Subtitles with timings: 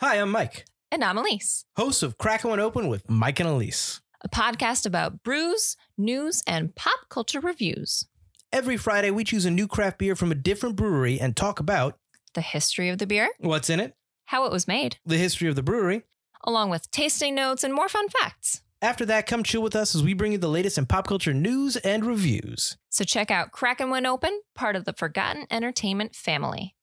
[0.00, 4.00] Hi, I'm Mike, And I'm Elise, host of Crackin' One Open with Mike and Elise.
[4.22, 8.06] a podcast about brews, news, and pop culture reviews,
[8.52, 11.98] Every Friday, we choose a new craft beer from a different brewery and talk about
[12.34, 13.94] the history of the beer, what's in it,
[14.26, 16.02] how it was made, the history of the brewery.
[16.44, 18.62] along with tasting notes and more fun facts.
[18.82, 21.34] After that, come chill with us as we bring you the latest in pop culture
[21.34, 22.78] news and reviews.
[22.88, 26.74] So check out Crackin' One Open, part of the Forgotten Entertainment family.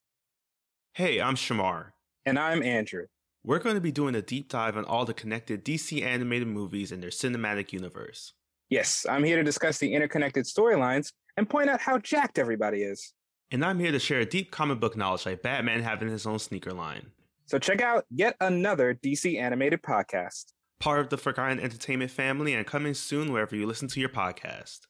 [0.94, 1.90] Hey, I'm Shamar.
[2.28, 3.06] And I'm Andrew.
[3.42, 6.92] We're going to be doing a deep dive on all the connected DC animated movies
[6.92, 8.34] and their cinematic universe.
[8.68, 13.14] Yes, I'm here to discuss the interconnected storylines and point out how jacked everybody is.
[13.50, 16.38] And I'm here to share a deep comic book knowledge like Batman having his own
[16.38, 17.06] sneaker line.
[17.46, 20.52] So check out yet another DC animated podcast.
[20.80, 24.80] Part of the Forgotten Entertainment family and coming soon wherever you listen to your podcast.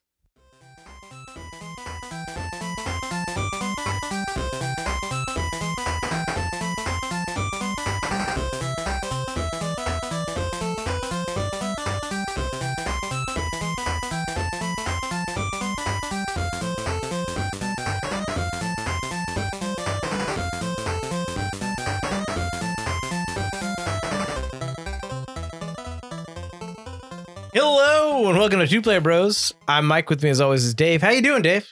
[27.61, 29.53] Hello and welcome to Two Player Bros.
[29.67, 30.09] I'm Mike.
[30.09, 31.03] With me, as always, is Dave.
[31.03, 31.67] How you doing, Dave?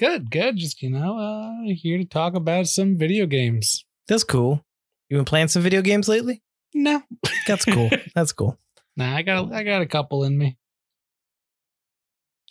[0.00, 0.56] Good, good.
[0.56, 3.84] Just you know, uh, here to talk about some video games.
[4.08, 4.64] That's cool.
[5.08, 6.42] You been playing some video games lately?
[6.74, 7.04] No,
[7.46, 7.88] That's cool.
[8.16, 8.58] That's cool.
[8.96, 10.56] nah, I got, I got a couple in me.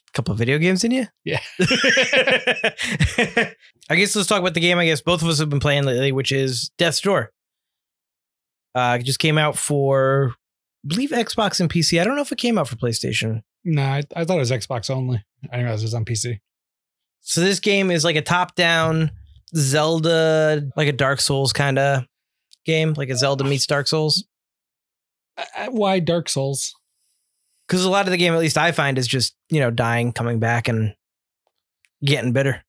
[0.07, 1.07] A couple of video games in you?
[1.25, 1.41] Yeah.
[1.59, 3.53] I
[3.97, 6.13] guess let's talk about the game I guess both of us have been playing lately,
[6.13, 7.33] which is Death's Door.
[8.73, 10.35] Uh it just came out for
[10.85, 11.99] believe Xbox and PC.
[11.99, 13.41] I don't know if it came out for PlayStation.
[13.63, 15.23] Nah, I, I thought it was Xbox only.
[15.43, 16.39] I didn't realize it was on PC.
[17.21, 19.11] So this game is like a top-down
[19.55, 22.05] Zelda, like a Dark Souls kind of
[22.65, 24.25] game, like a Zelda meets Dark Souls.
[25.37, 26.73] Uh, uh, why Dark Souls?
[27.67, 30.11] Because a lot of the game, at least I find, is just you know dying,
[30.11, 30.95] coming back, and
[32.03, 32.63] getting bitter.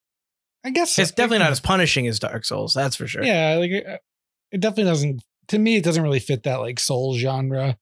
[0.64, 3.24] I guess It's definitely not as punishing as Dark Souls, that's for sure.
[3.24, 3.96] Yeah, like uh,
[4.52, 5.22] it definitely doesn't.
[5.48, 7.76] To me, it doesn't really fit that like soul genre.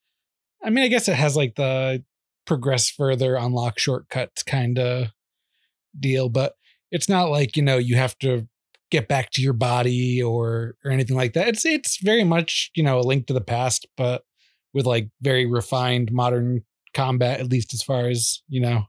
[0.62, 2.04] I mean, I guess it has like the
[2.47, 5.09] progress further, unlock shortcuts kind of
[5.98, 6.54] deal, but
[6.91, 8.47] it's not like you know you have to
[8.91, 11.49] get back to your body or or anything like that.
[11.49, 14.22] It's it's very much you know a link to the past, but
[14.75, 16.62] with like very refined modern
[16.94, 18.84] combat, at least as far as you know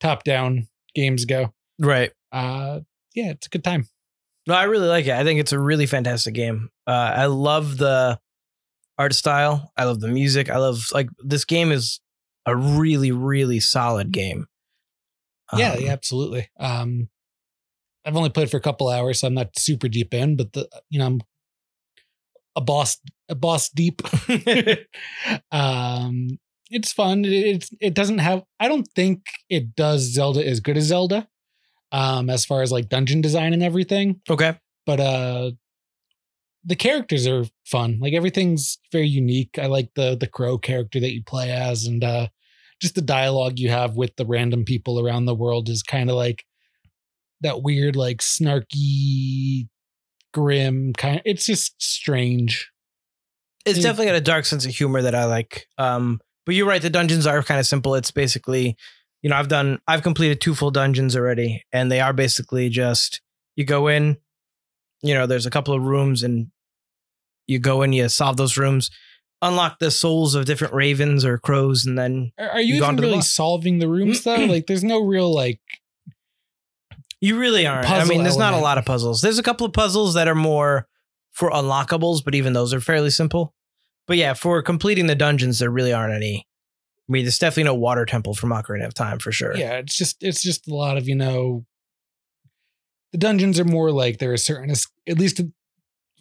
[0.00, 1.52] top down games go.
[1.78, 2.12] Right.
[2.32, 2.80] Uh,
[3.14, 3.88] yeah, it's a good time.
[4.46, 5.14] No, I really like it.
[5.14, 6.70] I think it's a really fantastic game.
[6.86, 8.18] Uh, I love the
[8.98, 9.72] art style.
[9.76, 10.50] I love the music.
[10.50, 12.00] I love like this game is
[12.46, 14.46] a really, really solid game.
[15.56, 16.48] Yeah, Um, yeah, absolutely.
[16.58, 17.08] Um,
[18.04, 20.68] I've only played for a couple hours, so I'm not super deep in, but the
[20.90, 21.20] you know I'm
[22.56, 24.02] a boss a boss deep.
[25.52, 26.38] um,
[26.70, 27.24] it's fun.
[27.24, 28.42] It, it's it doesn't have.
[28.60, 31.28] I don't think it does Zelda as good as Zelda.
[31.92, 34.58] Um, as far as like dungeon design and everything, Okay.
[34.84, 35.52] but uh,
[36.64, 37.98] the characters are fun.
[38.00, 39.58] Like everything's very unique.
[39.58, 42.28] I like the the crow character that you play as, and uh,
[42.80, 46.16] just the dialogue you have with the random people around the world is kind of
[46.16, 46.44] like
[47.42, 49.68] that weird, like snarky,
[50.32, 51.20] grim kind.
[51.24, 52.70] it's just strange.
[53.66, 53.82] It's Mm.
[53.82, 55.66] definitely got a dark sense of humor that I like.
[55.78, 56.82] Um, but you're right.
[56.82, 57.94] The dungeons are kind of simple.
[57.94, 58.76] It's basically,
[59.22, 63.20] you know, I've done, I've completed two full dungeons already, and they are basically just
[63.56, 64.16] you go in,
[65.04, 66.48] you know, there's a couple of rooms, and
[67.46, 68.90] you go in, you solve those rooms,
[69.42, 72.96] unlock the souls of different ravens or crows, and then Are, are you, You even
[72.96, 74.36] to the really solving the rooms though?
[74.46, 75.60] like, there's no real like.
[77.20, 77.88] You really aren't.
[77.88, 79.22] I mean, there's not a lot of puzzles.
[79.22, 80.86] There's a couple of puzzles that are more
[81.32, 83.54] for unlockables, but even those are fairly simple.
[84.06, 86.46] But yeah, for completing the dungeons, there really aren't any.
[87.08, 89.56] I mean, there's definitely no water temple from Ocarina of Time for sure.
[89.56, 91.64] Yeah, it's just it's just a lot of you know.
[93.14, 94.72] The dungeons are more like there are certain,
[95.08, 95.40] at least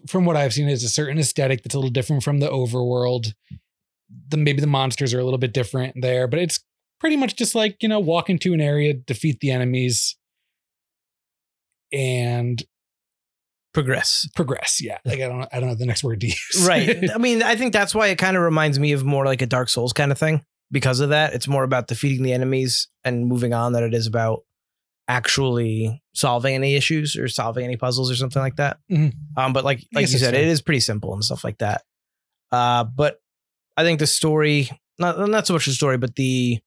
[0.05, 3.33] from what I've seen, is a certain aesthetic that's a little different from the overworld.
[4.27, 6.59] The maybe the monsters are a little bit different there, but it's
[6.99, 10.15] pretty much just like you know walk into an area, defeat the enemies,
[11.91, 12.61] and
[13.73, 14.29] Progress.
[14.35, 14.79] progress.
[14.79, 16.63] Yeah, like I don't I don't know the next word to use.
[16.67, 17.09] Right.
[17.15, 19.47] I mean, I think that's why it kind of reminds me of more like a
[19.47, 20.45] Dark Souls kind of thing.
[20.71, 24.05] Because of that, it's more about defeating the enemies and moving on than it is
[24.05, 24.41] about
[25.07, 28.77] actually solving any issues or solving any puzzles or something like that.
[28.91, 29.13] Mhm.
[29.37, 31.83] Um, but like like you said, it is pretty simple and stuff like that.
[32.51, 33.19] Uh, but
[33.75, 34.69] I think the story,
[34.99, 36.59] not not so much the story, but the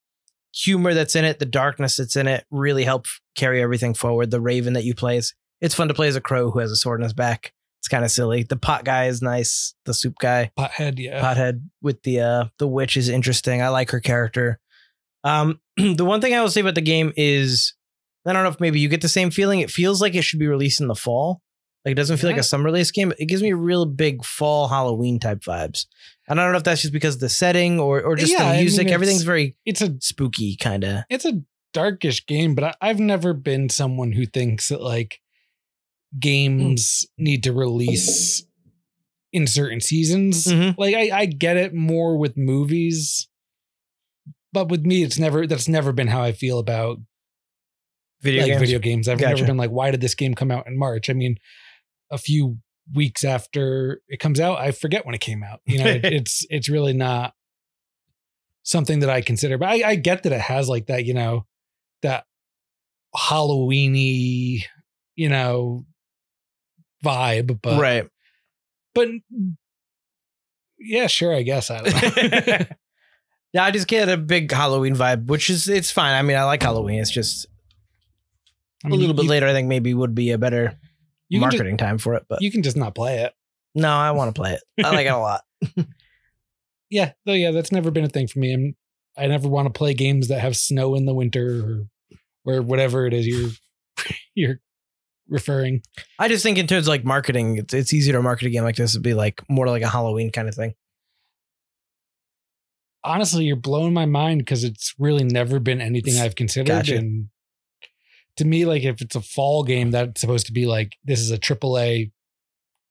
[0.53, 3.05] humor that's in it, the darkness that's in it, really help
[3.35, 4.31] carry everything forward.
[4.31, 6.71] The Raven that you play is it's fun to play as a crow who has
[6.71, 7.53] a sword in his back.
[7.79, 8.43] It's kind of silly.
[8.43, 9.73] The pot guy is nice.
[9.85, 11.21] The soup guy, Pothead, yeah.
[11.21, 13.61] pothead with the uh the witch is interesting.
[13.61, 14.59] I like her character.
[15.23, 17.73] Um, the one thing I will say about the game is,
[18.27, 19.59] I don't know if maybe you get the same feeling.
[19.61, 21.41] It feels like it should be released in the fall.
[21.85, 23.13] Like it doesn't feel like a summer release game.
[23.17, 25.85] It gives me real big fall Halloween type vibes.
[26.27, 28.43] And I don't know if that's just because of the setting or or just Yeah,
[28.43, 28.81] the mean, music.
[28.87, 31.03] it's- Everything's very it's a spooky kind of.
[31.09, 31.41] it's a
[31.73, 35.21] darkish game, but I, I've never been someone who thinks that like
[36.19, 38.43] games need to release
[39.31, 40.45] in certain seasons.
[40.45, 40.75] Mhm.
[40.77, 43.27] Like I, I get it more with movies,
[44.51, 46.97] but with me, it's never that's never been how I feel about
[48.27, 48.59] Video like games.
[48.61, 49.07] video games.
[49.07, 49.35] I've Gotcha.
[49.35, 51.09] never been like, why did this game come out in March?
[51.09, 51.37] I mean,
[52.11, 52.57] a few
[52.93, 55.61] weeks after it comes out, I forget when it came out.
[55.65, 57.33] You know, it, it's it's really not
[58.63, 59.57] something that I consider.
[59.57, 61.45] But I, I get that it has like that, you know,
[62.01, 62.25] that
[63.15, 64.63] Halloweeny,
[65.15, 65.85] you know,
[67.03, 67.59] vibe.
[67.61, 68.09] But right.
[68.93, 69.09] but
[70.79, 72.65] yeah, sure, I guess I don't know.
[73.53, 76.13] Yeah, I just get a big Halloween vibe, which is it's fine.
[76.13, 76.99] I mean, I like Halloween.
[76.99, 77.47] It's just
[78.83, 79.47] I a mean, little bit you, later.
[79.47, 80.77] I think maybe would be a better can,
[81.31, 82.25] just, marketing time for it.
[82.29, 83.33] But you can just not play it.
[83.75, 84.85] no, I want to play it.
[84.85, 85.41] I like it a lot.
[86.89, 88.53] yeah, though, yeah, that's never been a thing for me.
[88.53, 88.75] I'm,
[89.17, 91.87] I never want to play games that have snow in the winter
[92.45, 93.49] or, or whatever it is you're
[94.35, 94.59] you're
[95.27, 95.81] referring.
[96.19, 98.63] I just think in terms of like marketing, it's, it's easier to market a game
[98.63, 100.73] like this to be like more like a Halloween kind of thing.
[103.03, 106.67] Honestly, you're blowing my mind because it's really never been anything I've considered.
[106.67, 106.97] Gotcha.
[106.97, 107.29] And
[108.37, 111.31] to me, like if it's a fall game, that's supposed to be like this is
[111.31, 112.11] a triple A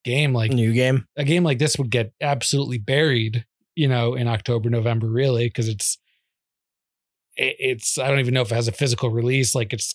[0.05, 0.33] game.
[0.33, 1.07] Like New game.
[1.17, 3.45] a game like this would get absolutely buried,
[3.75, 5.99] you know, in October, November, really, because it's
[7.37, 9.55] it- it's I don't even know if it has a physical release.
[9.55, 9.95] Like it's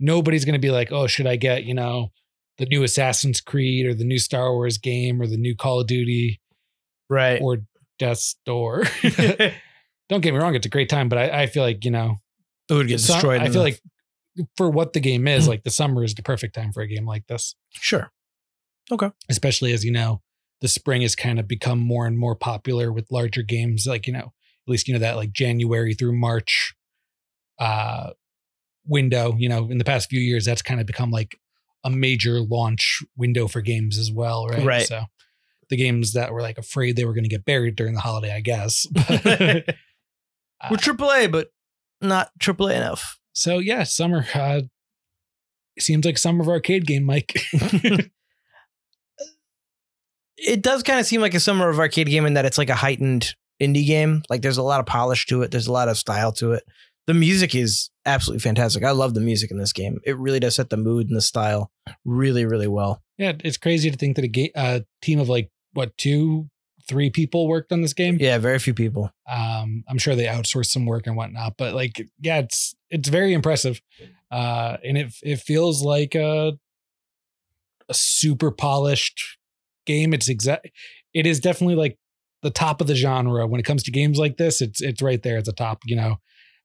[0.00, 2.12] nobody's gonna be like, oh, should I get, you know,
[2.58, 5.86] the new Assassin's Creed or the new Star Wars game or the new Call of
[5.86, 6.40] Duty
[7.10, 7.40] Right.
[7.40, 7.58] or
[7.98, 8.84] Death's Door.
[10.08, 12.16] don't get me wrong, it's a great time, but I, I feel like, you know,
[12.70, 13.40] it would get destroyed.
[13.40, 13.80] I in feel the- like
[14.56, 17.06] for what the game is, like the summer is the perfect time for a game
[17.06, 17.54] like this.
[17.72, 18.10] sure.
[18.90, 19.10] Okay.
[19.28, 20.22] Especially as you know
[20.60, 24.12] the spring has kind of become more and more popular with larger games like you
[24.12, 24.32] know
[24.66, 26.74] at least you know that like january through march
[27.60, 28.10] uh
[28.86, 31.38] window you know in the past few years that's kind of become like
[31.84, 34.86] a major launch window for games as well right Right.
[34.86, 35.02] so
[35.70, 38.32] the games that were like afraid they were going to get buried during the holiday
[38.34, 39.02] i guess We're
[40.72, 41.48] AAA, but
[42.00, 43.18] not AAA enough.
[43.32, 44.60] so yeah summer uh
[45.78, 47.40] seems like summer of arcade game mike
[50.40, 52.70] It does kind of seem like a summer of arcade game in that it's like
[52.70, 54.22] a heightened indie game.
[54.30, 55.50] Like there's a lot of polish to it.
[55.50, 56.62] There's a lot of style to it.
[57.08, 58.84] The music is absolutely fantastic.
[58.84, 59.98] I love the music in this game.
[60.04, 61.72] It really does set the mood and the style
[62.04, 63.02] really, really well.
[63.16, 66.48] yeah it's crazy to think that a ga- a team of like what two
[66.88, 69.12] three people worked on this game Yeah, very few people.
[69.30, 73.32] um i'm sure they outsourced some work and whatnot but like yeah it's it's very
[73.34, 73.80] impressive
[74.30, 76.52] uh and it it feels like a
[77.88, 79.38] a super polished
[79.86, 80.68] game it's exact
[81.14, 81.98] it is definitely like
[82.42, 85.22] the top of the genre when it comes to games like this it's it's right
[85.22, 86.16] there at the top you know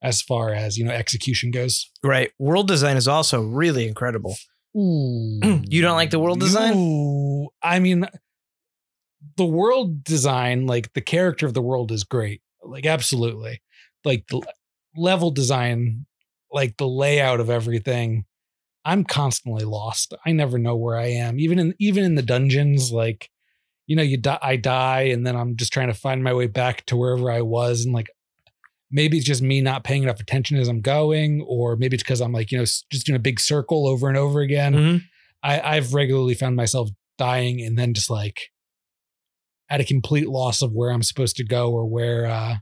[0.01, 2.31] as far as you know execution goes Right.
[2.37, 4.35] World design is also really incredible.
[4.77, 5.39] Ooh.
[5.69, 6.73] You don't like the world design?
[6.75, 7.47] Ooh.
[7.61, 8.05] I mean,
[9.37, 12.41] the world design, like the character of the world is great.
[12.63, 13.61] Like, absolutely.
[14.05, 14.41] Like the
[14.95, 16.05] level design,
[16.51, 18.25] like the layout of everything.
[18.85, 20.13] I'm constantly lost.
[20.25, 21.39] I never know where I am.
[21.39, 23.29] Even in even in the dungeons, like,
[23.87, 26.47] you know, you die I die and then I'm just trying to find my way
[26.47, 27.85] back to wherever I was.
[27.85, 28.09] And like
[28.91, 32.21] maybe it's just me not paying enough attention as I'm going, or maybe it's because
[32.21, 34.73] I'm like, you know, just doing a big circle over and over again.
[34.73, 35.01] Mhm.
[35.41, 38.49] I, I've regularly found myself dying and then just like
[39.69, 42.55] at a complete loss of where I'm supposed to go or where uh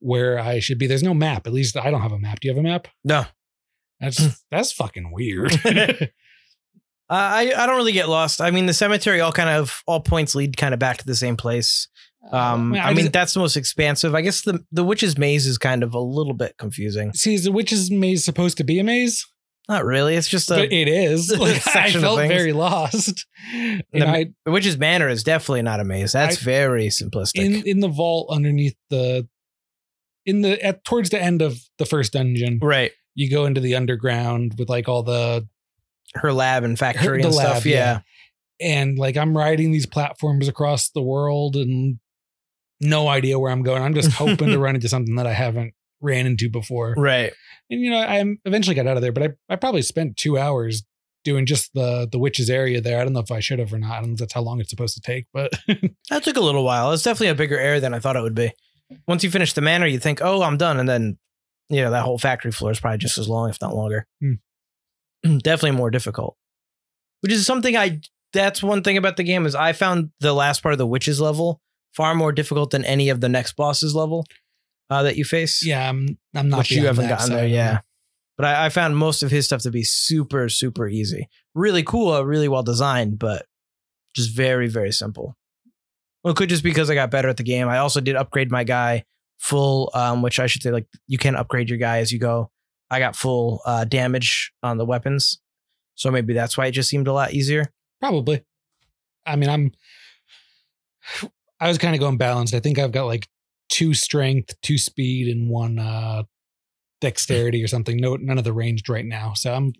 [0.00, 0.86] where I should be.
[0.88, 1.46] There's no map.
[1.46, 2.40] At least I don't have a map.
[2.40, 2.88] Do you have a map?
[3.04, 3.24] No.
[4.00, 5.52] That's that's fucking weird.
[7.10, 8.40] Uh, I I don't really get lost.
[8.40, 11.14] I mean, the cemetery all kind of all points lead kind of back to the
[11.14, 11.88] same place.
[12.30, 14.14] Um, I, mean, just- that's the most expansive.
[14.14, 17.12] I guess the the witch's maze is kind of a little bit confusing.
[17.12, 19.26] see, is the witch's maze supposed to be a maze?
[19.68, 20.16] Not really.
[20.16, 21.30] It's just a but it is.
[21.38, 23.24] Like, I felt very lost.
[23.54, 26.12] And The- I the witch's manor is definitely not a maze.
[26.12, 27.36] That's I- very simplistic.
[27.44, 29.28] in in the vault underneath the
[30.26, 32.92] in the at towards the end of the first dungeon, right.
[33.14, 35.48] you go into the underground with like all the
[36.14, 37.66] Her lab and factory the and lab, stuff.
[37.66, 38.00] Yeah.
[38.60, 41.98] and like I'm riding these platforms across the world and
[42.80, 43.80] no idea where I'm going.
[43.82, 46.94] I'm just hoping to run into something that I haven't ran into before.
[46.96, 47.32] Right.
[47.70, 50.36] And you know, I eventually got out of there, but I, I probably spent two
[50.36, 50.82] hours
[51.24, 53.00] doing just the the witches area there.
[53.00, 53.92] I don't know if I should have or not.
[53.92, 55.52] I don't know if that's how long it's supposed to take, but
[56.10, 56.92] That took a little while.
[56.92, 58.52] It's definitely a bigger area than I thought it would be.
[59.06, 61.18] Once you finish the manor, you think, "Oh, I'm done," and then
[61.70, 64.06] you know that whole factory floor is probably just as long, if not longer.
[64.20, 65.38] Hmm.
[65.38, 66.36] definitely more difficult.
[67.20, 68.00] Which is something I.
[68.34, 71.20] That's one thing about the game is I found the last part of the witches
[71.20, 71.60] level
[71.94, 74.24] far more difficult than any of the next bosses level
[74.92, 75.64] uh, that you face.
[75.64, 76.58] yeah, I'm I'm not.
[76.58, 77.46] which you haven't that, gotten so there.
[77.46, 77.80] Yeah.
[78.36, 81.28] But I, I found most of his stuff to be super, super easy.
[81.54, 83.46] Really cool, uh, really well designed, but
[84.14, 85.36] just very, very simple.
[86.22, 87.68] Well, it could just because I got better at the game.
[87.68, 89.04] I also did upgrade my guy
[89.38, 92.50] full, um, which I should say, like you can upgrade your guy as you go.
[92.90, 95.40] I got full uh, damage on the weapons,
[95.94, 97.72] so maybe that's why it just seemed a lot easier.
[98.00, 98.44] Probably.
[99.26, 99.72] I mean, I'm.
[101.60, 102.54] I was kind of going balanced.
[102.54, 103.28] I think I've got like
[103.72, 106.22] two strength, two speed, and one uh
[107.00, 107.96] dexterity or something.
[107.96, 109.32] No, none of the ranged right now.
[109.34, 109.72] So I'm.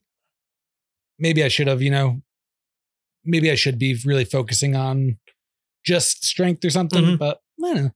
[1.18, 2.22] Maybe I should have, you know.
[3.24, 5.18] Maybe I should be really focusing on
[5.84, 7.04] just strength or something.
[7.04, 7.18] Mhm.
[7.18, 7.90] But I don't know.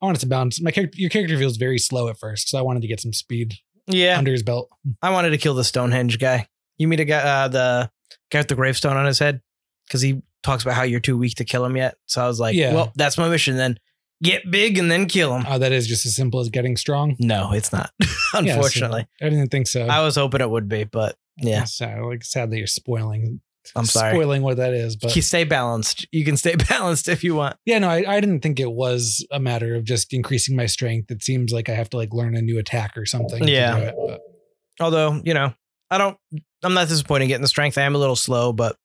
[0.00, 0.60] I wanted to balance.
[0.60, 3.12] My character, your character feels very slow at first, so I wanted to get some
[3.12, 3.54] speed
[3.88, 4.68] Yeah, under his belt.
[5.02, 6.46] I wanted to kill the Stonehenge guy.
[6.76, 7.90] You meet a guy, uh, the
[8.30, 9.40] guy with the gravestone on his head,
[9.86, 11.96] because he talks about how you're too weak to kill him yet.
[12.06, 12.74] So I was like, Yeah.
[12.74, 13.78] well, that's my mission then.
[14.22, 15.44] Get big and then kill them.
[15.48, 17.16] Oh, that is just as simple as getting strong.
[17.20, 17.90] No, it's not.
[18.00, 19.86] Yeah, so Unfortunately, I didn't think so.
[19.86, 23.40] I was hoping it would be, but yeah, So like sad that you're spoiling.
[23.76, 24.12] I'm sorry.
[24.12, 26.06] Spoiling what that is, but you stay balanced.
[26.12, 27.56] You can stay balanced if you want.
[27.64, 31.10] yeah, no, I, I didn't think it was a matter of just increasing my strength.
[31.10, 33.42] It seems like I have to like learn a new attack or something.
[33.44, 33.78] to Yeah.
[33.78, 34.20] do it, but
[34.80, 35.54] Although you know,
[35.90, 36.16] I don't.
[36.62, 37.78] I'm not disappointed in getting the strength.
[37.78, 38.76] I am a little slow, but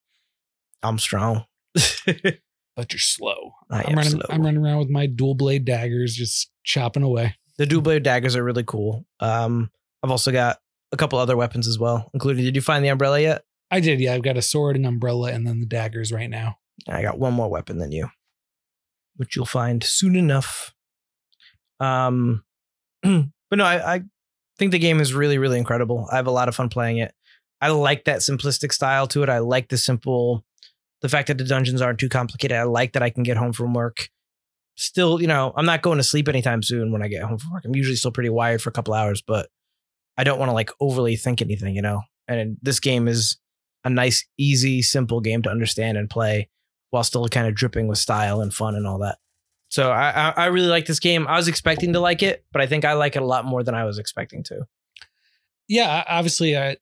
[0.83, 1.43] I'm strong.
[2.75, 3.53] but you're slow.
[3.69, 4.11] I I'm am running.
[4.11, 4.25] slow.
[4.29, 7.35] I'm running around with my dual blade daggers, just chopping away.
[7.57, 9.05] The dual blade daggers are really cool.
[9.19, 9.69] Um,
[10.01, 10.57] I've also got
[10.91, 12.43] a couple other weapons as well, including.
[12.43, 13.43] Did you find the umbrella yet?
[13.71, 13.99] I did.
[13.99, 16.57] Yeah, I've got a sword, an umbrella, and then the daggers right now.
[16.87, 18.09] I got one more weapon than you,
[19.15, 20.73] which you'll find soon enough.
[21.79, 22.43] Um,
[23.03, 24.01] but no, I, I
[24.57, 26.07] think the game is really, really incredible.
[26.11, 27.13] I have a lot of fun playing it.
[27.61, 29.29] I like that simplistic style to it.
[29.29, 30.43] I like the simple,
[31.03, 32.57] the fact that the dungeons aren't too complicated.
[32.57, 34.09] I like that I can get home from work.
[34.75, 37.51] Still, you know, I'm not going to sleep anytime soon when I get home from
[37.51, 37.65] work.
[37.65, 39.49] I'm usually still pretty wired for a couple hours, but
[40.17, 42.01] I don't want to like overly think anything, you know.
[42.29, 43.37] And this game is
[43.83, 46.49] a nice, easy, simple game to understand and play
[46.91, 49.17] while still kind of dripping with style and fun and all that.
[49.67, 51.27] So I, I, really like this game.
[51.27, 53.63] I was expecting to like it, but I think I like it a lot more
[53.63, 54.65] than I was expecting to.
[55.67, 56.77] yeah obviously i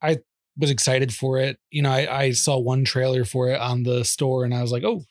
[0.00, 0.18] i
[0.58, 4.04] was excited for it you know i, I saw one trailer for it on the
[4.04, 5.02] store and i was like oh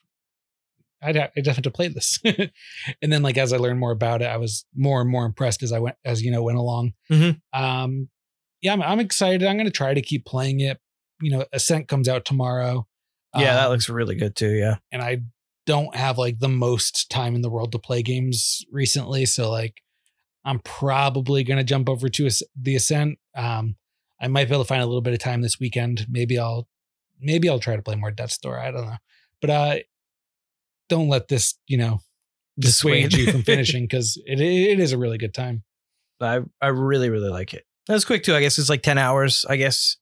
[1.01, 4.22] i'd, ha- I'd have to play this and then like as i learned more about
[4.22, 6.94] it i was more and more impressed as i went as you know went along
[7.10, 7.39] Mhm.
[7.54, 8.10] um
[8.62, 10.80] yeah I'm, I'm excited i'm gonna try to keep playing it
[11.22, 12.86] you know ascent comes out tomorrow
[13.36, 14.51] Yeah, that Um, looks really good too.
[14.54, 14.75] Yeah.
[14.92, 15.22] and I
[15.68, 19.25] don't have like the most time in the world to play games recently.
[19.25, 19.82] So like
[20.46, 23.20] I'm probably gonna jump over to the Ascent.
[23.36, 23.75] Um,
[24.19, 26.05] I might be able to find a little bit of time this weekend.
[26.09, 26.67] Maybe I'll
[27.19, 28.59] maybe I'll try to play more Death's Door.
[28.59, 28.97] I don't know,
[29.41, 29.75] but uh,
[30.89, 32.00] don't let this you know
[32.59, 35.63] dissuade you from finishing because it it is a really good time.
[36.19, 37.65] I, I really, really like it.
[37.88, 38.36] That's quick too.
[38.36, 39.97] I guess it's like 10 hours, I guess,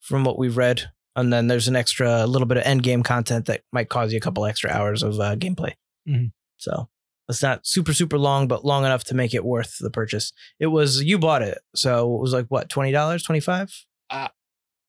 [0.00, 0.90] from what we've read.
[1.16, 4.18] And then there's an extra little bit of end game content that might cause you
[4.18, 5.72] a couple extra hours of uh, gameplay.
[6.08, 6.30] Mhm.
[6.58, 6.88] So
[7.28, 10.32] it's not super, super long, but long enough to make it worth the purchase.
[10.60, 11.58] It was, you bought it.
[11.74, 13.86] So it was like what, $20, 25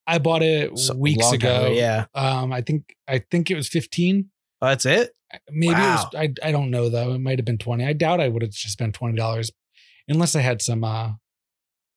[0.09, 1.71] I bought it So- weeks long time ago.
[1.73, 2.05] Yeah.
[2.15, 4.29] Um, I think I think it was 15.
[4.61, 5.11] Oh, that's it?
[5.49, 6.07] Maybe Wow.
[6.13, 7.13] it was, I I don't know though.
[7.13, 7.83] It might have been 20.
[7.85, 9.51] I doubt I would have just spent $20
[10.07, 11.13] unless I had some uh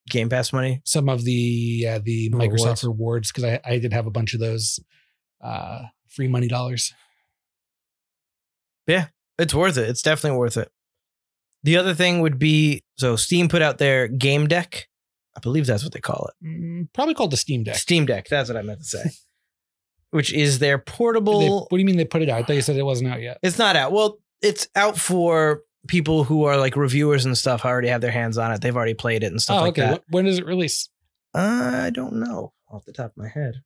[0.09, 0.80] Game Pass money.
[0.85, 2.64] some of the uh, the Rewards.
[2.64, 4.80] Microsoft rewards because I, I did have a bunch of those
[5.40, 6.92] uh, free money dollars.
[9.40, 9.88] It's worth it.
[9.88, 10.70] It's definitely worth it.
[11.62, 14.88] The other thing would be so Steam put out their game deck.
[15.37, 16.47] I believe that's what they call it.
[16.47, 17.76] Mm, probably called the Steam Deck.
[17.76, 18.28] Steam Deck.
[18.28, 19.04] That's what I meant to say.
[20.11, 21.61] Which is their They- portable.
[21.68, 22.38] what do you mean they put it out?
[22.40, 23.38] I thought you said it wasn't out yet.
[23.42, 23.92] it's not out.
[23.92, 27.64] Well, it's out for people who are like reviewers and stuff.
[27.64, 28.61] Already have their hands on it.
[28.61, 29.82] They've already played it and stuff oh, like okay.
[29.92, 30.02] that.
[30.09, 30.88] Wh- When does it release?
[31.32, 33.62] I don't know off the top of my head.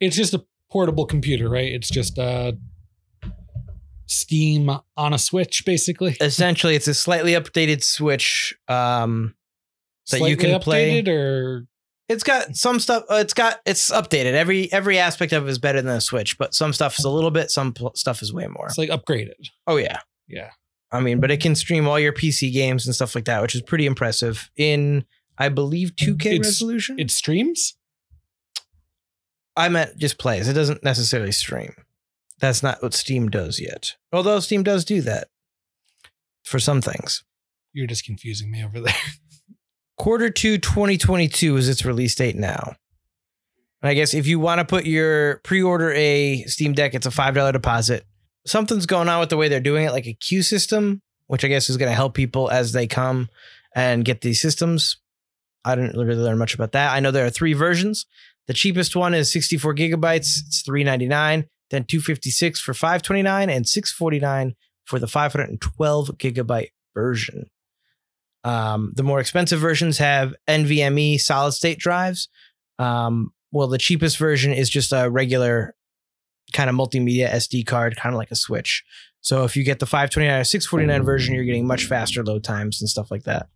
[0.00, 1.72] It's just a portable computer, right?
[1.72, 2.52] It's just uh,
[4.06, 6.16] Steam on a Switch, basically.
[6.20, 9.34] Essentially, it's a slightly updated Switch um,
[10.10, 11.02] that you Slightly can play.
[11.08, 11.66] or
[12.08, 13.04] It's got some stuff.
[13.10, 14.34] Uh, it's got it's updated.
[14.34, 17.10] Every every aspect of it is better than a Switch, but some stuff is a
[17.10, 17.50] little bit.
[17.50, 18.66] Some pl- stuff is way more.
[18.66, 19.48] it's like upgraded.
[19.66, 20.50] Oh yeah, Yeah.
[20.92, 23.54] I mean, but it can stream all your PC games and stuff like that, which
[23.56, 25.04] is pretty impressive in
[25.38, 26.98] I believe 2K It's- resolution.
[27.00, 27.74] It streams.
[29.56, 30.48] I meant just plays.
[30.48, 31.74] It doesn't necessarily stream.
[32.44, 33.94] That's not what Steam does yet.
[34.12, 35.28] Although Steam does do that
[36.42, 37.24] for some things.
[37.72, 38.94] You're just confusing me over there.
[39.96, 42.76] Quarter two 2022 is its release date now.
[43.80, 47.10] And I guess if you want to put your pre-order a Steam Deck, it's a
[47.10, 48.04] $5 deposit.
[48.46, 51.48] Something's going on with the way they're doing it, like a queue system, which I
[51.48, 53.30] guess is going to help people as they come
[53.74, 54.98] and get these systems.
[55.64, 56.92] I didn't really learn much about that.
[56.92, 58.04] I know there are three versions.
[58.48, 60.40] The cheapest one is 64 gigabytes.
[60.46, 61.46] It's 399.
[61.74, 64.54] Then 256 for 529 and 649
[64.84, 67.50] for the 512 gigabyte version.
[68.44, 72.28] Um, the more expensive versions have NVMe solid state drives.
[72.78, 75.74] Um, well, the cheapest version is just a regular
[76.52, 78.84] kind of multimedia SD card, kind of like a Switch.
[79.20, 82.80] So if you get the 529 or 649 version, you're getting much faster load times
[82.80, 83.48] and stuff like that.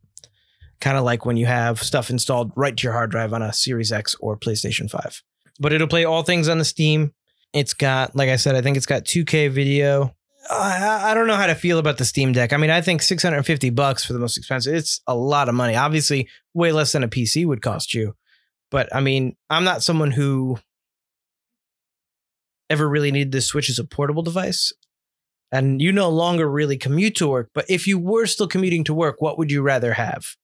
[0.80, 3.52] Kind of like when you have stuff installed right to your hard drive on a
[3.52, 5.22] Series X or PlayStation 5.
[5.60, 7.12] But it'll play all things on the Steam.
[7.52, 10.14] It's got, like I said, I think it's got 2K video.
[10.50, 12.52] Uh, I, I don't know how to feel about the Steam Deck.
[12.52, 14.74] I mean, I think 650 bucks for the most expensive.
[14.74, 15.74] It's a lot of money.
[15.76, 18.14] Obviously, way less than a PC would cost you.
[18.70, 20.58] But I mean, I'm not someone who
[22.70, 24.72] ever really needed this Switch as a portable device.
[25.50, 27.50] And you no longer really commute to work.
[27.54, 30.36] But if you were still commuting to work, what would you rather have?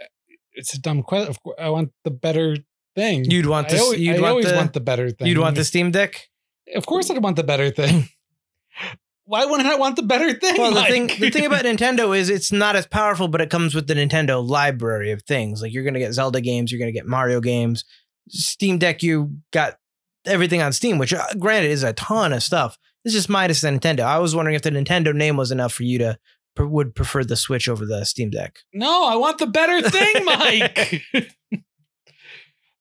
[0.00, 0.06] Uh,
[0.52, 1.34] it's a dumb question.
[1.58, 2.56] I want the better
[2.94, 3.24] thing.
[3.24, 3.80] You'd want I this.
[3.80, 5.26] always, you'd I want always the, want the better thing.
[5.26, 6.28] You'd want the Steam Deck.
[6.74, 8.08] Of course, I'd want the better thing.
[9.24, 10.56] Why wouldn't I want the better thing?
[10.58, 10.90] Well, the Mike?
[10.90, 13.94] thing the thing about Nintendo is it's not as powerful, but it comes with the
[13.94, 15.62] Nintendo library of things.
[15.62, 17.84] Like you're gonna get Zelda games, you're gonna get Mario games.
[18.28, 19.78] Steam Deck, you got
[20.26, 22.76] everything on Steam, which uh, granted is a ton of stuff.
[23.04, 24.00] It's just minus the Nintendo.
[24.00, 26.18] I was wondering if the Nintendo name was enough for you to
[26.58, 28.58] would prefer the Switch over the Steam Deck.
[28.74, 31.02] no, I want the better thing, Mike.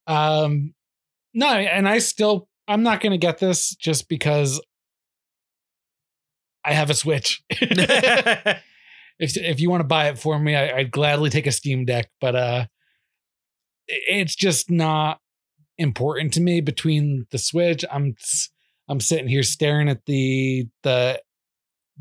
[0.10, 0.74] Um,
[1.34, 4.60] no, and I still, I'm not going to get this just because
[6.66, 7.44] I have a Switch.
[7.50, 8.58] if
[9.20, 12.10] if you want to buy it for me, I, I'd gladly take a Steam Deck,
[12.20, 12.66] but uh,
[13.88, 15.20] it's just not
[15.78, 16.60] important to me.
[16.60, 18.16] Between the Switch, I'm
[18.88, 21.22] I'm sitting here staring at the the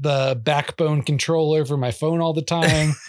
[0.01, 2.95] the backbone controller for my phone all the time.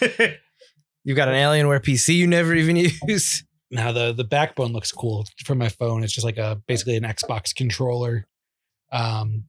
[1.04, 3.44] You've got an Alienware PC you never even use.
[3.70, 6.02] Now the the backbone looks cool for my phone.
[6.02, 8.26] It's just like a basically an Xbox controller.
[8.92, 9.44] Um,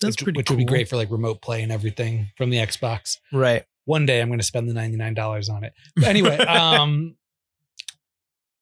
[0.00, 0.56] That's which, pretty which cool.
[0.56, 3.18] would be great for like remote play and everything from the Xbox.
[3.32, 3.64] Right.
[3.84, 5.72] one day I'm going to spend the $99 on it.
[5.96, 7.16] But anyway, um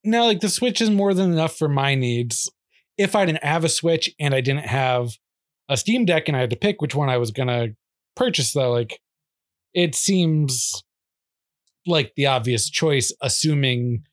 [0.04, 2.50] no, like the Switch is more than enough for my needs.
[2.96, 5.10] If I didn't have a Switch and I didn't have
[5.68, 7.74] a Steam Deck and I had to pick which one I was going to
[8.14, 9.00] purchase though, like
[9.74, 10.82] it seems
[11.86, 14.04] like the obvious choice assuming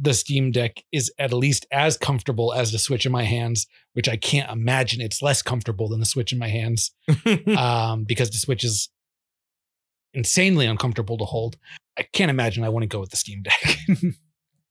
[0.00, 4.08] the Steam Deck is at least as comfortable as the Switch in my hands, which
[4.08, 6.92] I can't imagine it's less comfortable than the Switch in my hands
[7.56, 8.90] um, because the Switch is
[10.14, 11.56] insanely uncomfortable to hold.
[11.98, 13.78] I can't imagine I wouldn't go with the Steam Deck.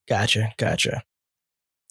[0.07, 1.03] Gotcha, gotcha.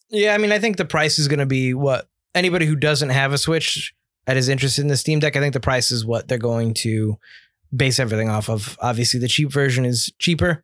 [0.09, 3.09] Yeah, I mean, I think the price is going to be what anybody who doesn't
[3.09, 3.93] have a Switch
[4.25, 5.35] that is interested in the Steam Deck.
[5.35, 7.17] I think the price is what they're going to
[7.75, 8.77] base everything off of.
[8.81, 10.63] Obviously, the cheap version is cheaper,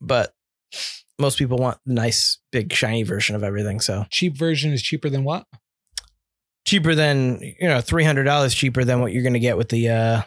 [0.00, 0.34] but
[1.20, 3.80] most people want the nice, big, shiny version of everything.
[3.80, 5.44] So Cheap version is cheaper than what?
[6.66, 9.68] cheaper than you know, three hundred dollars cheaper than what you're going to get with
[9.70, 9.88] the.
[9.88, 10.22] uh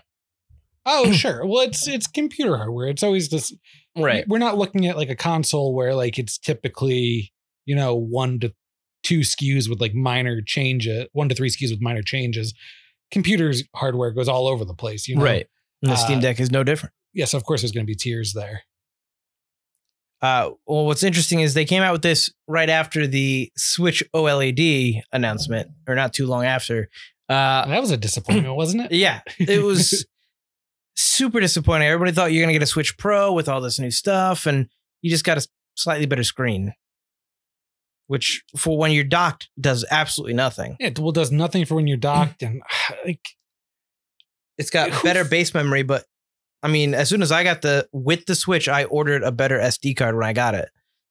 [0.86, 1.46] Oh, sure.
[1.46, 2.88] Well, it's it's computer hardware.
[2.88, 3.56] It's always just
[3.98, 4.26] right.
[4.28, 7.32] We're not looking at like a console where like it's typically
[7.66, 8.54] you know one to
[9.04, 12.54] two SKUs with like minor changes, one to three SKUs with minor changes.
[13.12, 15.08] Computers hardware goes all over the place.
[15.08, 15.48] You know, Right.
[15.82, 16.94] And the Steam Uh, Deck is no different.
[17.14, 17.62] Yes, of course.
[17.62, 18.64] There's going to be tiers there.
[20.24, 25.02] Uh, well, what's interesting is they came out with this right after the Switch OLED
[25.12, 26.90] announcement, or not too long after.
[27.28, 28.92] Uh, That was a disappointment, wasn't it?
[28.98, 30.06] yeah, it was
[30.96, 31.90] super disappointing.
[31.90, 34.70] Everybody thought you're gonna get a Switch Pro with all this new stuff, and
[35.02, 36.74] you just got a slightly better screen,
[38.08, 40.78] which for when you're docked does absolutely nothing.
[40.80, 42.62] It well does nothing for when you're docked and
[43.06, 43.36] like
[44.58, 46.06] It's got better base memory, but
[46.64, 49.60] I mean, as soon as I got the with the Switch, I ordered a better
[49.60, 50.70] SD card when I got it,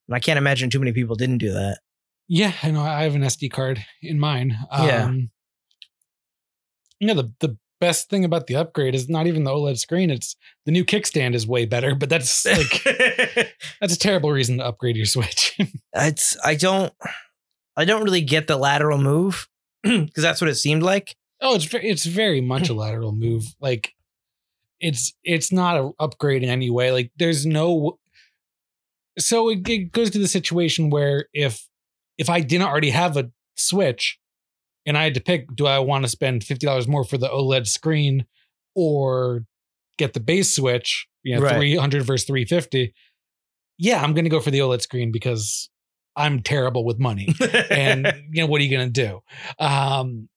[0.09, 1.79] and I can't imagine too many people didn't do that.
[2.27, 2.81] Yeah, I know.
[2.83, 4.57] I have an SD card in mine.
[4.73, 5.05] Yeah.
[5.05, 5.31] Um,
[6.99, 10.11] you know, the, the best thing about the upgrade is not even the OLED screen.
[10.11, 12.85] It's the new kickstand is way better, but that's like,
[13.81, 15.59] that's a terrible reason to upgrade your Switch.
[15.95, 16.95] it's I don't
[17.77, 19.49] I don't really get the lateral move
[19.83, 21.17] because that's what it seemed like.
[21.41, 23.45] oh, it's, it's very much a lateral move.
[23.61, 23.95] Like,
[24.83, 26.93] it's, it's not an upgrade in any way.
[26.93, 27.99] Like, there's no,
[29.19, 31.67] so it, it goes to the situation where if
[32.19, 34.19] if I didn't already have a Switch
[34.87, 37.29] and I had to pick, do I want to spend fifty dollars more for the
[37.29, 38.27] OLED screen
[38.75, 39.45] or
[39.99, 41.07] get the base Switch?
[41.23, 41.57] You know, Right.
[41.57, 42.95] three hundred versus three fifty.
[43.79, 45.69] Yeah, I'm going to go for the OLED screen because
[46.17, 47.35] I'm terrible with money
[47.71, 49.21] and you know what are you going to do
[49.65, 50.29] um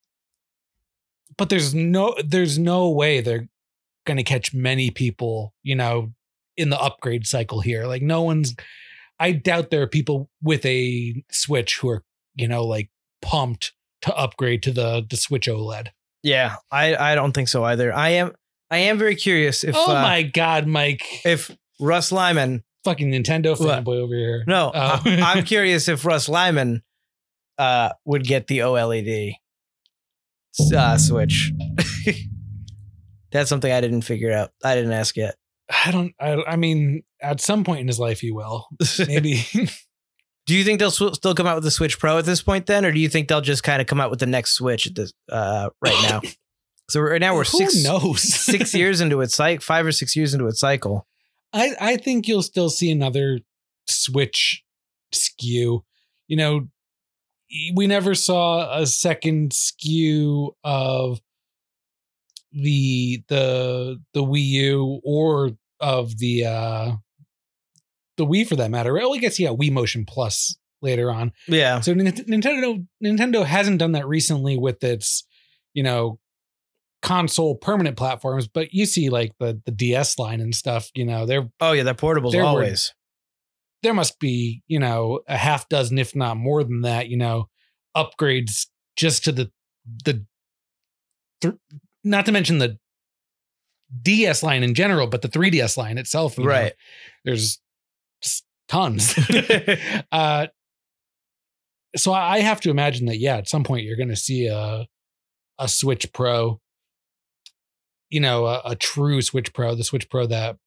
[1.38, 3.48] but there's no there's no way they're
[4.06, 6.12] going to catch many people you know
[6.58, 8.56] in the upgrade cycle here like no one's
[9.20, 12.04] i doubt there are people with a switch who are
[12.36, 12.90] you know like
[13.22, 15.88] pumped to upgrade to the the switch oled
[16.24, 17.94] yeah, I I don't think so either.
[17.94, 18.32] I am
[18.72, 22.64] I am very curious if oh uh, my god mike if Russ Lyman.
[22.84, 25.02] fucking nintendo fanboy over here No, Oh.
[25.06, 26.82] I'm curious if Russ Lyman
[27.60, 29.34] uh would get the OLED
[30.76, 31.52] uh, switch.
[33.36, 34.52] That's something I didn't figure out.
[34.64, 35.36] I didn't ask yet.
[35.86, 38.68] i don't I, I mean at some point in his life he will
[39.08, 39.46] maybe
[40.46, 42.68] Do you think they'll sw- still come out with the Switch Pro at this point
[42.68, 44.86] then, or do you think they'll just kind of come out with the next Switch
[44.86, 46.22] at this uh, right now?
[46.88, 50.16] So right now we're Who six knows six years into its cycle, five or six
[50.16, 51.08] years into its cycle.
[51.52, 53.40] I, I think you'll still see another
[53.88, 54.64] switch
[55.12, 55.82] SKU.
[56.28, 56.68] You know,
[57.74, 61.22] we never saw a second SKU of
[62.56, 66.92] the the the Wii U or of the uh
[68.18, 68.94] the Wii for that matter.
[68.94, 71.32] Well, I guess yeah, Wii Motion Plus later on.
[71.48, 75.26] Yeah, So Nintendo Nintendo hasn't done that recently with its,
[75.74, 76.20] you know,
[77.02, 81.26] console permanent platforms, but you see like the the DS line and stuff, you know,
[81.26, 82.94] there Oh yeah, they're portables There were- always.
[83.84, 87.50] there must be, you know, a half dozen if not more than that, you know,
[87.98, 89.52] upgrades just to the
[90.06, 90.26] the
[91.42, 91.54] th-
[92.06, 92.78] not to mention the
[94.02, 96.74] DS line in general, but the 3DS line itself, you know, Right.
[97.26, 97.60] there's
[98.22, 99.14] just tons.
[100.12, 100.48] uh
[101.98, 104.86] so I have to imagine that yeah, at some point you're going to see a
[105.58, 106.60] a Switch Pro,
[108.10, 110.58] you know, a, a true Switch Pro, the Switch Pro that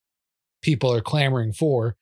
[0.62, 1.96] people are clamoring for.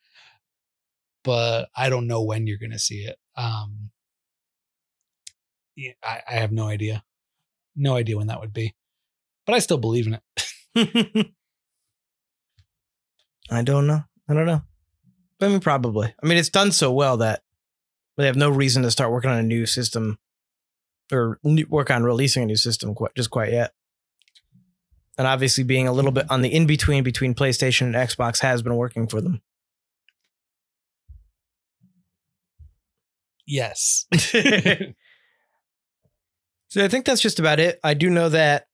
[1.25, 3.17] But I don't know when you're going to see it.
[3.37, 3.91] Um,
[5.75, 7.03] yeah, I, I have no idea,
[7.75, 8.77] no idea when that would be.
[9.47, 10.19] But I still believe in
[10.75, 11.27] it.
[13.51, 14.03] I don't know.
[14.29, 14.63] I don't know.
[15.41, 16.13] I mean, probably.
[16.23, 17.43] I mean, it's done so well that
[18.17, 20.19] they have no reason to start working on a new system
[21.13, 23.73] or new- work on releasing a new system quite, just quite yet.
[25.19, 28.63] And obviously, being a little bit on the in between between PlayStation and Xbox has
[28.63, 29.41] been working for them.
[33.47, 34.07] Yes.
[36.69, 37.81] So I think that's just about it.
[37.83, 38.67] I do know that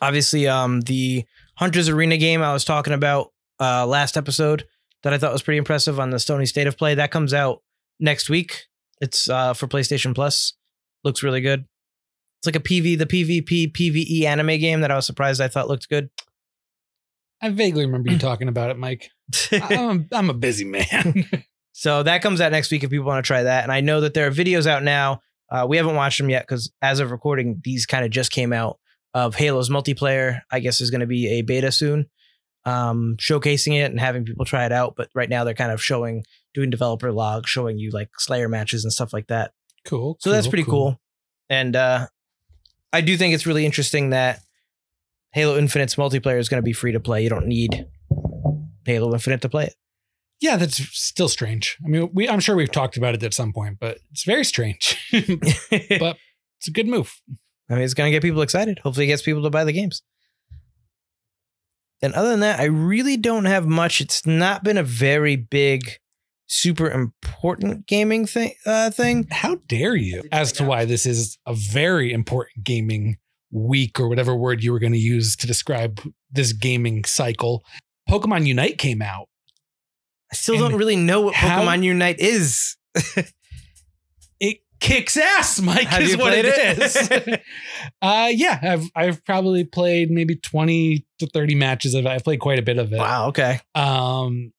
[0.00, 1.24] obviously um the
[1.56, 4.66] Hunters Arena game I was talking about uh last episode
[5.02, 7.62] that I thought was pretty impressive on the Sony State of Play that comes out
[8.00, 8.64] next week.
[9.00, 10.54] It's uh for PlayStation Plus.
[11.02, 11.66] Looks really good.
[12.38, 15.68] It's like a PV the PvP PvE anime game that I was surprised I thought
[15.68, 16.10] looked good.
[17.42, 19.10] I vaguely remember you talking about it, Mike.
[19.52, 21.26] I'm, I'm a busy man.
[21.76, 23.64] So that comes out next week if people want to try that.
[23.64, 25.20] And I know that there are videos out now.
[25.50, 28.52] Uh, we haven't watched them yet because as of recording, these kind of just came
[28.52, 28.78] out
[29.14, 30.40] of Halo's multiplayer.
[30.50, 32.06] I guess is going to be a beta soon,
[32.66, 34.94] um, showcasing it and having people try it out.
[34.96, 38.84] But right now they're kind of showing, doing developer logs, showing you like Slayer matches
[38.84, 39.52] and stuff like that.
[39.86, 40.16] cool.
[40.20, 41.00] So that's pretty cool.
[41.48, 42.08] And uh,
[42.92, 44.40] I do think it's really interesting that
[45.32, 47.22] Halo Infinite's multiplayer is going to be free to play.
[47.22, 47.86] You don't need
[48.84, 49.74] Halo Infinite to play it.
[50.40, 51.76] Yeah, that's still strange.
[51.84, 54.44] I mean, we I'm sure we've talked about it at some point, but it's very
[54.44, 54.96] strange.
[55.12, 56.16] but
[56.58, 57.20] it's a good move.
[57.70, 58.78] I mean, it's going to get people excited.
[58.80, 60.02] Hopefully, it gets people to buy the games.
[62.02, 64.00] And other than that, I really don't have much.
[64.00, 65.98] It's not been a very big,
[66.46, 68.52] super important gaming thing.
[68.66, 69.26] Uh, thing.
[69.30, 70.22] How dare you?
[70.30, 73.16] As to why this is a very important gaming
[73.50, 76.00] week or whatever word you were going to use to describe
[76.30, 77.64] this gaming cycle.
[78.10, 79.28] Pokemon Unite came out.
[80.30, 82.76] I still don't really know what Pokemon Unite is.
[84.84, 85.88] Kicks ass, Mike.
[85.88, 87.08] Have is what it is.
[88.02, 92.08] uh, yeah, I've I've probably played maybe twenty to thirty matches of it.
[92.08, 92.98] I've played quite a bit of it.
[92.98, 93.28] wow.
[93.28, 93.60] Okay.
[93.74, 94.52] Um,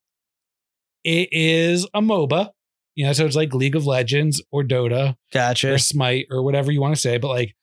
[1.03, 2.49] it is a MOBA,
[2.95, 5.73] you know, so it's like League of Legends or Dota Gotcha.
[5.73, 7.55] or Smite or whatever you want to say, but like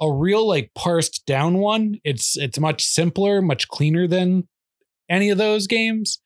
[0.00, 2.00] a real like parsed down one.
[2.02, 4.48] It's it's much simpler, much cleaner than
[5.08, 6.20] any of those games.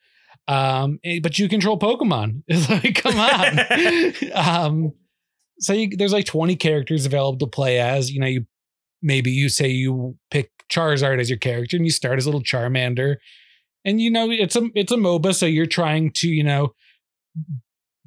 [0.49, 2.45] Um, eh, but you control Pokemon.
[2.49, 4.33] It's like, come on.
[4.35, 4.93] um,
[5.63, 8.11] so you, there's like 20 characters available to play as.
[8.11, 8.47] You know, you
[9.01, 12.43] maybe you say you pick Charizard as your character and you start as a little
[12.43, 13.17] Charmander.
[13.85, 16.75] and you know it's a it's a MOBA, so you're trying to you know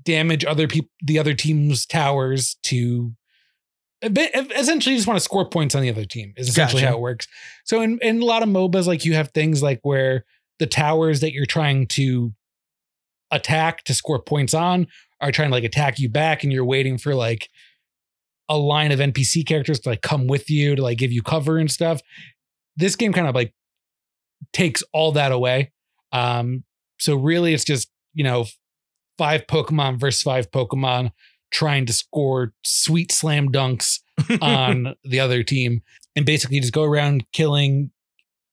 [0.03, 3.13] damage other people, the other team's towers to
[4.01, 6.81] a bit, essentially you just want to score points on the other team is essentially
[6.81, 6.91] Gotcha.
[6.91, 7.27] how it works.
[7.63, 10.25] So in, in a lot of MOBAs, like you have things like where
[10.59, 12.33] the towers that you're trying to
[13.31, 14.87] attack to score points on
[15.21, 17.49] are trying to like attack you back and you're waiting for like
[18.49, 21.57] a line of NPC characters to like come with you to like give you cover
[21.57, 22.01] and stuff.
[22.75, 23.53] This game kind of like
[24.53, 25.71] takes all that away.
[26.11, 26.63] Um,
[26.99, 28.45] so really it's just, you know,
[29.17, 31.11] five Pokemon versus five Pokemon
[31.51, 33.99] trying to score sweet slam dunks
[34.41, 35.81] on the other team
[36.15, 37.91] and basically just go around killing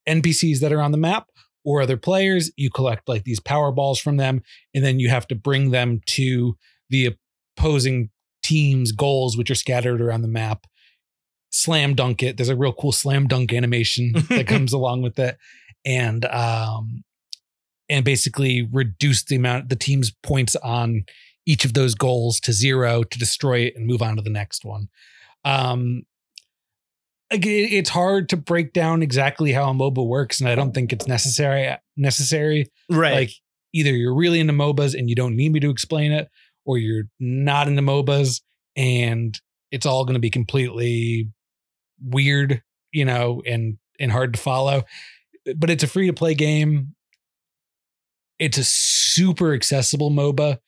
[0.09, 1.29] NPCs that are on the map
[1.65, 2.51] or other players.
[2.57, 4.43] You collect like these power balls from them,
[4.75, 6.57] and then you have to bring them to
[6.91, 7.17] the
[7.57, 8.11] opposing
[8.43, 10.67] team's goals, which are scattered around the map.
[11.51, 12.37] Slam dunk it.
[12.37, 15.37] There's a real cool slam dunk animation that comes along with it.
[15.85, 17.05] And um
[17.89, 21.05] and basically reduce the amount the team's points on
[21.47, 24.65] each of those goals to zero to destroy it and move on to the next
[24.65, 24.89] one.
[25.45, 26.05] Um,
[27.33, 31.07] it's hard to break down exactly how a MOBA works, and I don't think it's
[31.07, 31.75] necessary.
[31.97, 33.15] Necessary, right.
[33.15, 33.31] like
[33.73, 36.29] either you're really into MOBAs and you don't need me to explain it,
[36.65, 38.41] or you're not into MOBAs
[38.77, 39.39] and
[39.71, 41.31] it's all going to be completely
[42.03, 44.85] weird, you know, and and hard to follow.
[45.57, 46.95] But it's a free to play game.
[48.39, 50.59] It's a super accessible MOBA.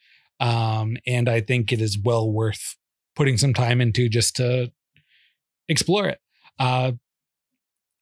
[0.41, 2.77] Um, and I think it is well worth
[3.15, 4.73] putting some time into just to
[5.69, 6.19] explore it.
[6.59, 6.93] Uh,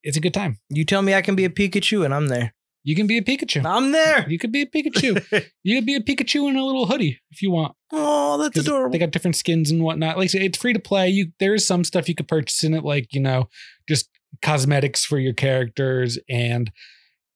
[0.02, 0.58] it's a good time.
[0.68, 2.54] you tell me I can be a Pikachu and I'm there.
[2.84, 3.64] You can be a Pikachu.
[3.64, 4.28] I'm there.
[4.28, 5.44] You could be a Pikachu.
[5.62, 7.76] you could be a Pikachu in a little hoodie if you want.
[7.92, 8.90] oh, that's adorable.
[8.90, 10.18] They got different skins and whatnot.
[10.18, 11.08] Like it's free to play.
[11.08, 13.48] You there is some stuff you could purchase in it, like you know,
[13.88, 14.08] just
[14.42, 16.72] cosmetics for your characters, and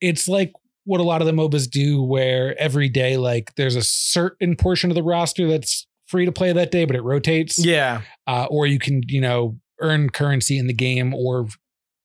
[0.00, 0.52] it's like
[0.85, 4.90] what a lot of the MOBAs do, where every day, like there's a certain portion
[4.90, 7.64] of the roster that's free to play that day, but it rotates.
[7.64, 8.02] yeah.
[8.26, 11.49] Uh, or you can, you know, earn currency in the game or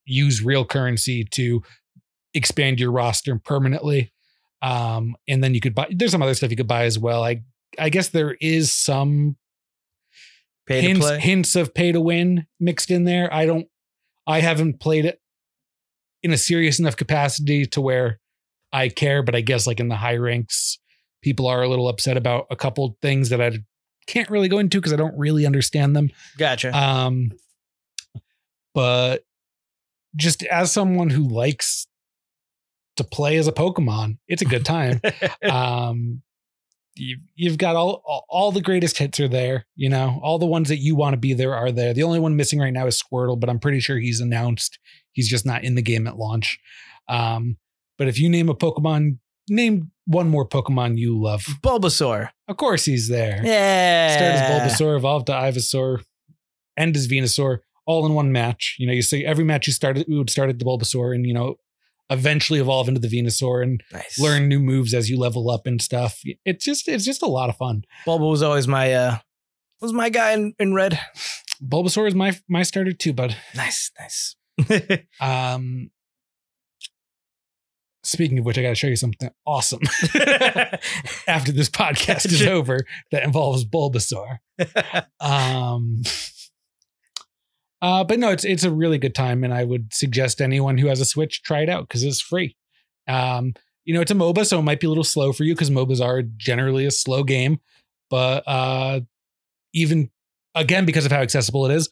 [0.06, 1.62] use real currency to
[2.34, 4.12] expand your roster permanently.
[4.62, 5.88] Um, and then you could buy.
[5.90, 7.24] There's some other stuff you could buy as well.
[7.24, 7.42] I
[7.80, 9.38] I guess there is some
[10.68, 11.20] Pay hints, play.
[11.20, 13.34] hints of pay to win mixed in there.
[13.34, 13.68] I don't.
[14.28, 15.20] I haven't played it
[16.22, 18.20] in a serious enough capacity to where
[18.72, 20.78] I care, but I guess like in the high ranks,
[21.24, 23.58] people are a little upset about a couple things that I
[24.06, 26.12] can't really go into because I don't really understand them.
[26.38, 26.78] Gotcha.
[26.78, 27.32] Um,
[28.74, 29.24] but
[30.16, 31.88] just as someone who likes
[32.98, 35.02] to play as a Pokemon, it's a good time.
[35.50, 36.22] um,
[36.96, 39.66] you've you've got all, all all the greatest hits are there.
[39.76, 41.94] You know, all the ones that you want to be there are there.
[41.94, 44.80] The only one missing right now is Squirtle, but I'm pretty sure he's announced.
[45.12, 46.60] He's just not in the game at launch.
[47.08, 47.58] Um,
[47.98, 49.18] but if you name a Pokemon,
[49.50, 51.44] name one more Pokemon you love.
[51.64, 52.30] Bulbasaur.
[52.48, 53.42] Of course, he's there.
[53.44, 54.16] Yeah.
[54.16, 56.04] Start as Bulbasaur, evolve to Ivysaur,
[56.78, 57.60] end as Venusaur,
[57.92, 58.76] all in one match.
[58.80, 61.26] You know, you see every match you started, we would start at the Bulbasaur and,
[61.28, 61.56] you know,
[62.10, 64.18] eventually evolve into the Venusaur and Nice.
[64.20, 66.22] learn new moves as you level up and stuff.
[66.46, 67.84] It's just, it's just a lot of fun.
[68.06, 69.18] Bulba was always my uh
[69.82, 71.00] was my guy in, in red.
[71.64, 73.36] Bulbasaur is my, my starter too, bud.
[73.56, 74.36] Nice, nice.
[75.20, 75.90] Um,
[78.04, 79.80] speaking of which, I got to show you something awesome
[81.28, 82.80] after this podcast is over
[83.12, 84.40] that involves Bulbasaur.
[85.20, 86.02] um
[87.82, 90.88] uh but no it's it's a really good time and i would suggest anyone who
[90.88, 92.56] has a switch try it out because it's free
[93.08, 93.54] um
[93.86, 95.70] you know it's a moba so it might be a little slow for you because
[95.70, 97.60] mobas are generally a slow game
[98.10, 99.00] but uh
[99.74, 100.10] even
[100.56, 101.90] again because of how accessible it is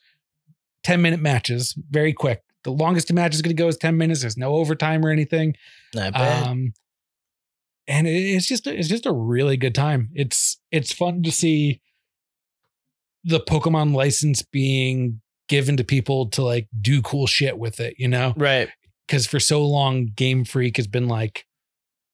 [0.84, 3.98] 10 minute matches very quick the longest a match is going to go is 10
[3.98, 5.56] minutes there's no overtime or anything
[5.96, 6.48] Not bad.
[6.48, 6.74] um,
[7.88, 10.10] and it's just it's just a really good time.
[10.14, 11.82] It's it's fun to see
[13.24, 18.08] the Pokemon license being given to people to like do cool shit with it, you
[18.08, 18.34] know?
[18.38, 18.70] right.
[19.08, 21.46] Because for so long, Game Freak has been like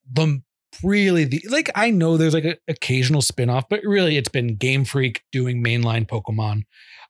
[0.10, 0.42] the
[0.82, 4.86] really the like I know there's like an occasional spin-off, but really it's been Game
[4.86, 6.64] Freak doing mainline Pokemon.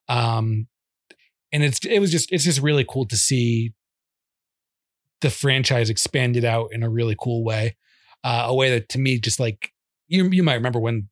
[0.08, 0.66] Um
[1.52, 3.72] and it's it was just it's just really cool to see
[5.20, 7.76] the franchise expanded out in a really cool way.
[8.24, 9.72] Uh, a way that to me just like
[10.08, 11.08] you you might remember when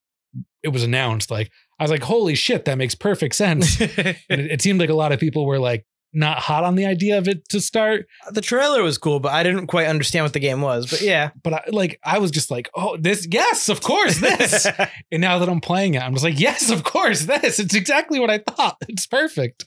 [0.63, 3.81] it was announced, like I was like, holy shit, that makes perfect sense.
[3.81, 3.91] and
[4.29, 5.85] it, it seemed like a lot of people were like
[6.15, 8.07] not hot on the idea of it to start.
[8.31, 10.89] the trailer was cool, but I didn't quite understand what the game was.
[10.89, 11.31] But yeah.
[11.43, 14.67] But I like I was just like, oh, this, yes, of course, this.
[15.13, 17.59] and now that I'm playing it, I'm just like, yes, of course, this.
[17.59, 18.77] It's exactly what I thought.
[18.89, 19.65] It's perfect.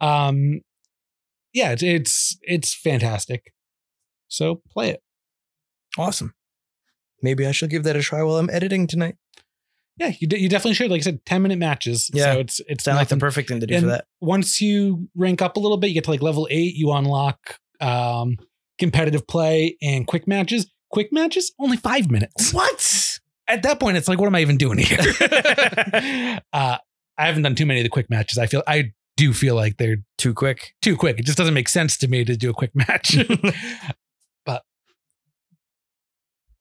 [0.00, 0.60] Um,
[1.52, 3.52] yeah, it's it's it's fantastic.
[4.28, 5.02] So play it.
[5.98, 6.34] awesome.
[7.22, 9.16] Maybe I shall give that a try while I'm editing tonight.
[9.96, 10.90] Yeah, you, de- you definitely should.
[10.90, 12.10] Like I said, 10 minute matches.
[12.12, 12.32] Yeah.
[12.34, 14.06] So it's it's Sound like the perfect thing to do and for that.
[14.20, 17.58] once you rank up a little bit, you get to like level eight, you unlock
[17.80, 18.36] um
[18.78, 20.70] competitive play and quick matches.
[20.90, 22.52] Quick matches, only five minutes.
[22.52, 23.18] What?
[23.46, 24.98] At that point, it's like, what am I even doing here?
[26.52, 26.78] uh,
[27.18, 28.38] I haven't done too many of the quick matches.
[28.38, 30.74] I feel I do feel like they're Too quick.
[30.80, 31.18] too quick.
[31.20, 33.16] It just doesn't make sense to me to do a quick match.
[34.46, 34.62] but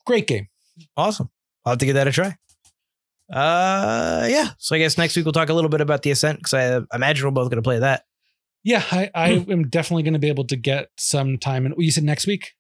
[0.06, 0.48] great game.
[0.98, 1.30] Awesome.
[1.66, 2.36] I'll have to give that a try.
[3.32, 4.50] Uh, yeah.
[4.58, 6.96] So I guess next week we'll talk a little bit about the Ascent because I
[6.96, 8.06] imagine we're both going to play that.
[8.64, 11.66] Yeah, I, I am definitely going to be able to get some time.
[11.66, 12.56] And you said next week,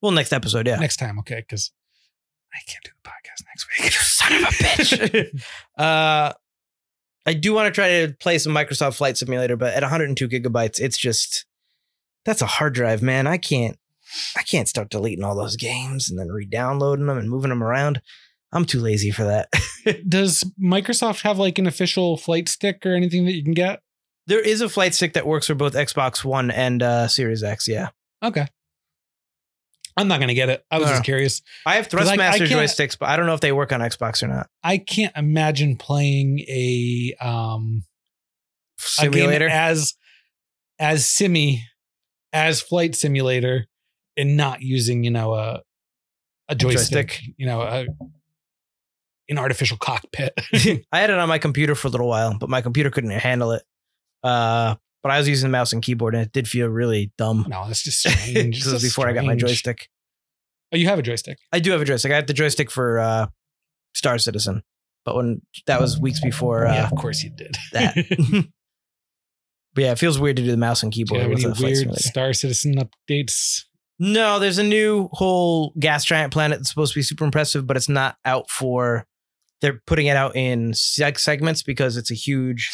[0.00, 0.76] Well, next episode, yeah.
[0.76, 1.36] next time, okay?
[1.36, 1.72] Because
[2.54, 3.84] I can't do the podcast next week.
[3.84, 5.42] You son of a bitch.
[5.78, 6.32] uh,
[7.26, 10.78] I do want to try to play some Microsoft Flight Simulator, but at 102 gigabytes,
[10.78, 11.44] it's just
[12.24, 13.26] that's a hard drive, man.
[13.26, 13.76] I can't,
[14.36, 18.00] I can't start deleting all those games and then re-downloading them and moving them around.
[18.56, 19.48] I'm too lazy for that.
[20.08, 23.80] Does Microsoft have like an official flight stick or anything that you can get?
[24.28, 27.68] there is a flight stick that works for both Xbox One and uh, Series X.
[27.68, 27.90] Yeah,
[28.24, 28.46] Okay.
[29.96, 30.64] I'm not going to get it.
[30.70, 30.92] I was No.
[30.94, 31.42] just curious.
[31.64, 33.80] I have 'Cause I- I Thrustmaster joysticks, but I don't know if they work on
[33.80, 34.48] Xbox or not.
[34.64, 37.84] I can't imagine playing a um
[38.78, 39.48] a Simulator.
[39.48, 39.94] as
[40.78, 41.64] as Simi
[42.32, 43.66] as flight simulator
[44.18, 45.62] and not using, you know, a
[46.48, 47.34] a joystick, joystick.
[47.38, 47.86] you know, a
[49.28, 50.32] an artificial cockpit.
[50.92, 53.52] I had it on my computer for a little while, but my computer couldn't handle
[53.52, 53.62] it.
[54.22, 57.46] Uh, but I was using the mouse and keyboard, and it did feel really dumb.
[57.48, 58.64] no, that's just strange.
[58.64, 59.88] This was before I got my joystick.
[60.72, 61.38] Oh, you have a joystick.
[61.52, 62.10] I do have a joystick.
[62.10, 63.26] I had the joystick for uh,
[63.94, 64.62] Star Citizen,
[65.04, 67.56] but when that was weeks before uh, yeah, of course you did.
[67.72, 67.94] that.
[69.74, 71.62] but yeah, it feels weird to do the mouse and Do you keyboard have any
[71.62, 71.94] weird.
[71.94, 73.62] Star Citizen updates?
[73.98, 77.76] No, there's a new whole gas giant planet that's supposed to be super impressive, but
[77.76, 79.06] it's not out for.
[79.60, 82.70] They're putting it out in seg- segments because it's a huge,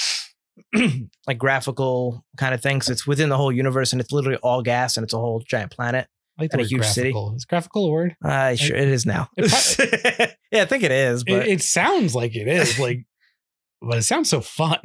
[1.26, 2.82] like graphical kind of thing.
[2.82, 5.42] So it's within the whole universe, and it's literally all gas, and it's a whole
[5.48, 6.08] giant planet.
[6.38, 7.12] I like the And a huge city.
[7.12, 7.34] graphical.
[7.36, 8.16] Is graphical a word?
[8.24, 9.28] Uh, sure, it is now.
[9.36, 13.04] It yeah, I think it is, but It, it sounds like it is, like,
[13.80, 14.78] but it sounds so fun.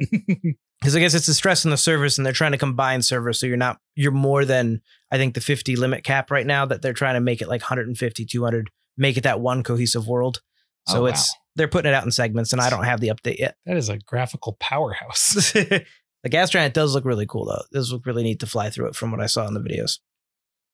[0.80, 3.40] because I guess it's the stress in the service, and they're trying to combine servers,
[3.40, 6.64] so you're not you're more than I think the 50 limit cap right now.
[6.66, 10.40] That they're trying to make it like 150, 200, make it that one cohesive world.
[10.88, 13.38] So Oh, it's they're putting it out in segments, and I don't have the update
[13.38, 13.56] yet.
[13.66, 15.52] that is a graphical powerhouse.
[15.52, 15.84] the
[16.28, 17.62] gas giant does look really cool though.
[17.70, 19.60] This does look really neat to fly through it from what I saw in the
[19.60, 19.98] videos.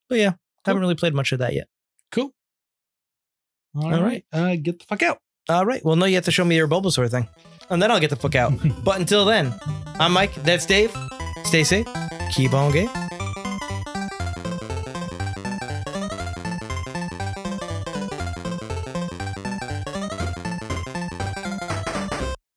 [0.08, 0.32] But yeah,
[0.64, 1.68] haven't really played much of that yet.
[2.12, 2.32] Cool.
[3.76, 4.24] All All right.
[4.32, 5.18] Uh, get the fuck out.
[5.48, 5.84] All right.
[5.84, 7.28] Well, no, you have to show me your Bulbasaur thing,
[7.70, 8.52] and then I'll get the fuck out.
[8.84, 9.52] but until then,
[9.98, 10.34] I'm Mike.
[10.36, 10.94] That's Dave.
[11.44, 11.86] Stay safe.
[12.32, 12.88] Keep on game.